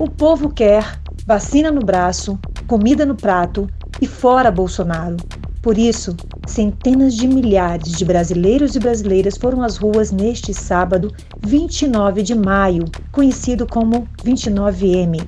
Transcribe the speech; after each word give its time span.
O 0.00 0.10
povo 0.10 0.48
quer 0.48 1.00
vacina 1.24 1.70
no 1.70 1.80
braço, 1.80 2.36
comida 2.66 3.06
no 3.06 3.14
prato 3.14 3.68
e 4.02 4.08
fora 4.08 4.50
Bolsonaro. 4.50 5.16
Por 5.62 5.78
isso, 5.78 6.16
centenas 6.48 7.14
de 7.14 7.28
milhares 7.28 7.92
de 7.92 8.04
brasileiros 8.04 8.74
e 8.74 8.80
brasileiras 8.80 9.36
foram 9.36 9.62
às 9.62 9.76
ruas 9.76 10.10
neste 10.10 10.52
sábado, 10.52 11.12
29 11.46 12.22
de 12.22 12.34
maio, 12.34 12.84
conhecido 13.12 13.68
como 13.68 14.08
29M. 14.24 15.24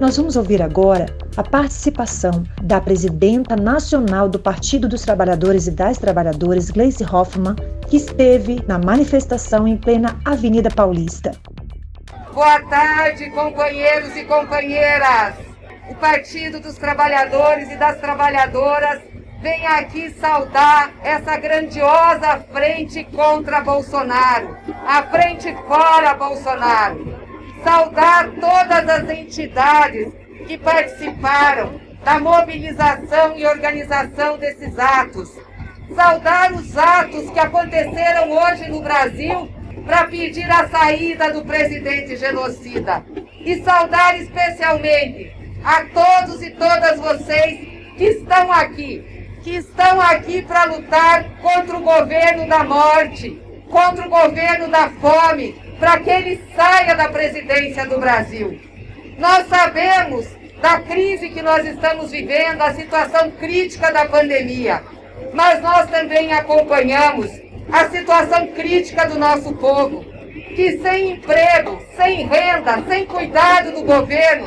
Nós 0.00 0.16
vamos 0.16 0.36
ouvir 0.36 0.62
agora 0.62 1.06
a 1.36 1.42
participação 1.42 2.44
da 2.62 2.80
presidenta 2.80 3.56
nacional 3.56 4.26
do 4.26 4.38
Partido 4.38 4.88
dos 4.88 5.02
Trabalhadores 5.02 5.66
e 5.66 5.70
das 5.70 5.98
Trabalhadoras, 5.98 6.70
Gleice 6.70 7.04
Hoffmann, 7.04 7.56
que 7.88 7.98
esteve 7.98 8.62
na 8.66 8.78
manifestação 8.78 9.68
em 9.68 9.76
plena 9.76 10.18
Avenida 10.24 10.70
Paulista. 10.70 11.32
Boa 12.38 12.60
tarde, 12.60 13.30
companheiros 13.30 14.16
e 14.16 14.22
companheiras. 14.24 15.34
O 15.90 15.94
Partido 15.96 16.60
dos 16.60 16.76
Trabalhadores 16.76 17.68
e 17.68 17.74
das 17.74 17.98
Trabalhadoras 17.98 19.02
vem 19.42 19.66
aqui 19.66 20.10
saudar 20.10 20.92
essa 21.02 21.36
grandiosa 21.36 22.38
frente 22.52 23.02
contra 23.06 23.60
Bolsonaro, 23.60 24.56
a 24.86 25.02
frente 25.02 25.52
fora 25.66 26.14
Bolsonaro. 26.14 27.18
Saudar 27.64 28.30
todas 28.30 28.88
as 28.88 29.10
entidades 29.10 30.12
que 30.46 30.56
participaram 30.58 31.80
da 32.04 32.20
mobilização 32.20 33.36
e 33.36 33.44
organização 33.44 34.38
desses 34.38 34.78
atos. 34.78 35.28
Saudar 35.92 36.52
os 36.52 36.78
atos 36.78 37.30
que 37.30 37.38
aconteceram 37.40 38.30
hoje 38.30 38.70
no 38.70 38.80
Brasil 38.80 39.57
para 39.84 40.06
pedir 40.06 40.50
a 40.50 40.68
saída 40.68 41.32
do 41.32 41.44
presidente 41.44 42.16
genocida. 42.16 43.04
E 43.40 43.62
saudar 43.62 44.18
especialmente 44.20 45.32
a 45.64 45.84
todos 45.86 46.42
e 46.42 46.50
todas 46.50 46.98
vocês 47.00 47.60
que 47.96 48.04
estão 48.04 48.52
aqui 48.52 49.18
que 49.42 49.56
estão 49.56 50.00
aqui 50.00 50.42
para 50.42 50.64
lutar 50.64 51.24
contra 51.40 51.76
o 51.76 51.80
governo 51.80 52.46
da 52.46 52.64
morte, 52.64 53.40
contra 53.70 54.06
o 54.06 54.10
governo 54.10 54.68
da 54.68 54.90
fome, 54.90 55.54
para 55.78 55.98
que 56.00 56.10
ele 56.10 56.44
saia 56.54 56.94
da 56.94 57.08
presidência 57.08 57.86
do 57.86 57.98
Brasil. 57.98 58.60
Nós 59.16 59.46
sabemos 59.48 60.26
da 60.60 60.80
crise 60.80 61.30
que 61.30 61.40
nós 61.40 61.64
estamos 61.64 62.10
vivendo, 62.10 62.60
a 62.60 62.74
situação 62.74 63.30
crítica 63.30 63.92
da 63.92 64.06
pandemia, 64.06 64.82
mas 65.32 65.62
nós 65.62 65.88
também 65.88 66.32
acompanhamos 66.32 67.30
a 67.72 67.88
situação 67.90 68.48
crítica 68.48 69.06
do 69.06 69.18
nosso 69.18 69.52
povo, 69.54 70.04
que 70.54 70.78
sem 70.78 71.12
emprego, 71.12 71.80
sem 71.96 72.26
renda, 72.26 72.82
sem 72.88 73.06
cuidado 73.06 73.72
do 73.72 73.82
governo, 73.82 74.46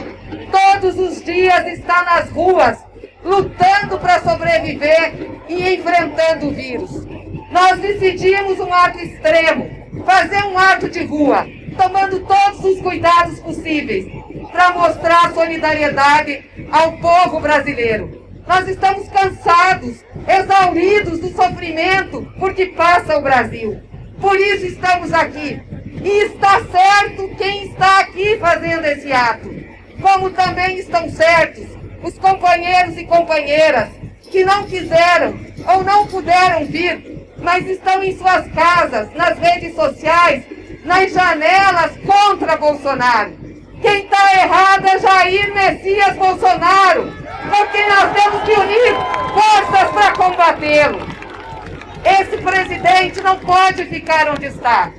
todos 0.52 0.98
os 0.98 1.24
dias 1.24 1.66
está 1.68 2.04
nas 2.04 2.30
ruas 2.30 2.92
lutando 3.24 4.00
para 4.00 4.20
sobreviver 4.20 5.14
e 5.48 5.76
enfrentando 5.76 6.48
o 6.48 6.52
vírus. 6.52 7.06
Nós 7.52 7.80
decidimos 7.80 8.60
um 8.60 8.74
ato 8.74 9.00
extremo, 9.00 9.70
fazer 10.06 10.44
um 10.46 10.58
ato 10.58 10.90
de 10.90 11.04
rua, 11.04 11.46
tomando 11.78 12.20
todos 12.22 12.64
os 12.64 12.82
cuidados 12.82 13.40
possíveis 13.40 14.06
para 14.52 14.72
mostrar 14.72 15.34
solidariedade 15.34 16.44
ao 16.72 16.94
povo 16.94 17.40
brasileiro. 17.40 18.21
Nós 18.48 18.68
estamos 18.68 19.08
cansados, 19.10 20.04
exauridos 20.28 21.20
do 21.20 21.30
sofrimento 21.30 22.28
por 22.40 22.54
que 22.54 22.68
passa 22.68 23.18
o 23.18 23.22
Brasil. 23.22 23.82
Por 24.20 24.38
isso 24.40 24.66
estamos 24.66 25.14
aqui. 25.14 25.62
E 26.04 26.26
está 26.26 26.62
certo 26.66 27.30
quem 27.38 27.68
está 27.68 28.00
aqui 28.00 28.38
fazendo 28.38 28.86
esse 28.86 29.12
ato, 29.12 29.54
como 30.02 30.32
também 30.32 30.78
estão 30.78 31.10
certos 31.10 31.82
os 32.04 32.18
companheiros 32.18 32.98
e 32.98 33.06
companheiras 33.06 33.90
que 34.30 34.44
não 34.44 34.64
quiseram 34.64 35.36
ou 35.68 35.84
não 35.84 36.08
puderam 36.08 36.66
vir, 36.66 37.28
mas 37.38 37.68
estão 37.68 38.04
em 38.04 38.18
suas 38.18 38.48
casas, 38.48 39.14
nas 39.14 39.38
redes 39.38 39.76
sociais, 39.76 40.44
nas 40.84 41.12
janelas 41.14 41.92
contra 42.06 42.58
Bolsonaro. 42.58 43.34
Quem 43.82 44.04
está 44.04 44.42
errado 44.42 44.88
é 44.88 45.00
Jair 45.00 45.54
Messias 45.54 46.16
Bolsonaro, 46.16 47.14
porque 47.52 47.86
nós 47.86 48.14
temos 48.14 48.44
que 48.44 48.52
unir 48.54 48.96
forças 49.34 49.90
para 49.92 50.12
combatê-lo. 50.14 51.00
Esse 52.04 52.38
presidente 52.38 53.22
não 53.22 53.38
pode 53.40 53.86
ficar 53.86 54.30
onde 54.30 54.46
está. 54.46 54.92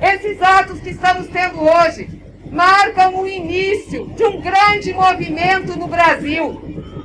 Esses 0.00 0.40
atos 0.42 0.80
que 0.80 0.90
estamos 0.90 1.28
tendo 1.28 1.62
hoje 1.62 2.08
marcam 2.50 3.16
o 3.16 3.26
início 3.26 4.06
de 4.08 4.24
um 4.24 4.40
grande 4.40 4.92
movimento 4.92 5.78
no 5.78 5.88
Brasil. 5.88 6.62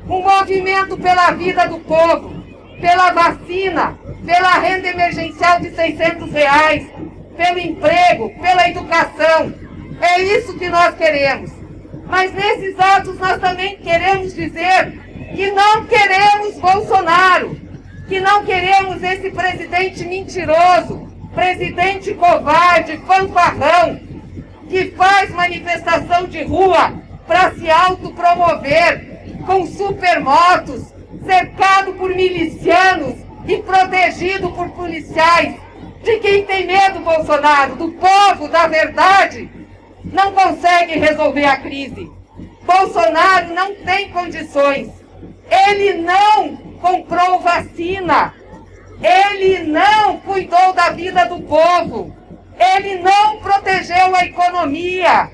Um 0.08 0.22
movimento 0.22 0.98
pela 0.98 1.32
vida 1.32 1.68
do 1.68 1.80
povo, 1.80 2.44
pela 2.82 3.12
vacina, 3.12 3.98
pela 4.26 4.60
renda 4.60 4.90
emergencial 4.90 5.60
de 5.60 5.70
600 5.74 6.32
reais, 6.32 6.88
pelo 7.38 7.60
emprego, 7.60 8.34
pela 8.42 8.68
educação. 8.68 9.54
É 10.02 10.22
isso 10.22 10.58
que 10.58 10.68
nós 10.68 10.96
queremos. 10.96 11.59
Mas 12.10 12.34
nesses 12.34 12.78
atos 12.80 13.20
nós 13.20 13.40
também 13.40 13.78
queremos 13.78 14.34
dizer 14.34 15.00
que 15.36 15.52
não 15.52 15.86
queremos 15.86 16.58
Bolsonaro, 16.58 17.56
que 18.08 18.20
não 18.20 18.44
queremos 18.44 19.02
esse 19.04 19.30
presidente 19.30 20.04
mentiroso, 20.06 21.08
presidente 21.36 22.16
covarde, 22.16 22.98
fanfarrão, 23.06 24.00
que 24.68 24.92
faz 24.92 25.30
manifestação 25.30 26.26
de 26.26 26.44
rua 26.44 26.94
para 27.28 27.52
se 27.52 27.70
autopromover 27.70 29.46
com 29.46 29.68
supermotos, 29.68 30.92
cercado 31.24 31.94
por 31.94 32.10
milicianos 32.10 33.18
e 33.48 33.58
protegido 33.58 34.52
por 34.52 34.68
policiais. 34.70 35.56
De 36.04 36.18
quem 36.18 36.44
tem 36.44 36.66
medo, 36.66 37.02
Bolsonaro? 37.02 37.76
Do 37.76 37.90
povo, 37.92 38.48
da 38.48 38.68
verdade? 38.68 39.59
Não 40.12 40.32
consegue 40.32 40.98
resolver 40.98 41.46
a 41.46 41.58
crise. 41.58 42.12
Bolsonaro 42.64 43.54
não 43.54 43.76
tem 43.76 44.10
condições. 44.10 44.90
Ele 45.50 46.02
não 46.02 46.56
comprou 46.82 47.40
vacina. 47.40 48.34
Ele 49.02 49.64
não 49.64 50.20
cuidou 50.20 50.74
da 50.74 50.90
vida 50.90 51.26
do 51.26 51.42
povo. 51.42 52.16
Ele 52.60 52.96
não 53.02 53.38
protegeu 53.38 54.16
a 54.16 54.26
economia. 54.26 55.32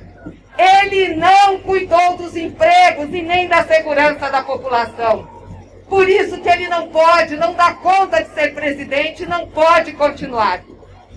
Ele 0.58 1.16
não 1.16 1.60
cuidou 1.60 2.16
dos 2.16 2.36
empregos 2.36 3.14
e 3.14 3.22
nem 3.22 3.48
da 3.48 3.64
segurança 3.64 4.30
da 4.30 4.42
população. 4.42 5.28
Por 5.90 6.10
isso 6.10 6.40
que 6.40 6.50
ele 6.50 6.68
não 6.68 6.88
pode, 6.88 7.36
não 7.36 7.54
dá 7.54 7.74
conta 7.74 8.24
de 8.24 8.34
ser 8.34 8.54
presidente, 8.54 9.26
não 9.26 9.48
pode 9.48 9.94
continuar. 9.94 10.62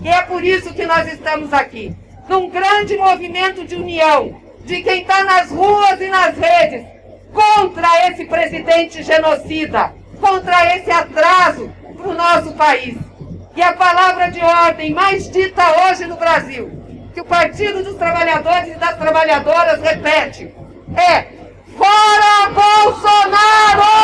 E 0.01 0.07
é 0.07 0.21
por 0.21 0.43
isso 0.43 0.73
que 0.73 0.85
nós 0.85 1.11
estamos 1.11 1.51
aqui, 1.53 1.95
num 2.29 2.47
grande 2.47 2.95
movimento 2.95 3.65
de 3.65 3.75
união, 3.75 4.39
de 4.63 4.83
quem 4.83 5.01
está 5.01 5.23
nas 5.23 5.49
ruas 5.49 5.99
e 5.99 6.07
nas 6.07 6.37
redes, 6.37 6.85
contra 7.33 8.07
esse 8.07 8.25
presidente 8.25 9.01
genocida, 9.01 9.91
contra 10.21 10.77
esse 10.77 10.91
atraso 10.91 11.71
para 11.97 12.07
o 12.07 12.13
nosso 12.13 12.53
país. 12.53 12.95
E 13.55 13.61
a 13.63 13.73
palavra 13.73 14.29
de 14.29 14.39
ordem 14.39 14.93
mais 14.93 15.29
dita 15.29 15.63
hoje 15.81 16.05
no 16.05 16.17
Brasil, 16.17 16.69
que 17.13 17.19
o 17.19 17.25
Partido 17.25 17.83
dos 17.83 17.95
Trabalhadores 17.95 18.75
e 18.75 18.79
das 18.79 18.95
Trabalhadoras 18.95 19.81
repete, 19.81 20.53
é 20.95 21.39
Fora 21.75 22.49
Bolsonaro! 22.53 23.99